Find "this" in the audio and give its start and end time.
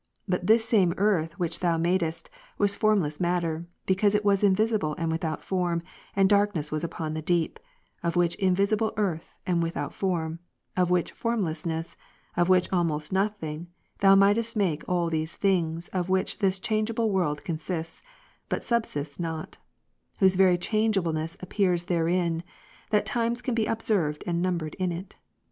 0.47-0.65, 16.39-16.57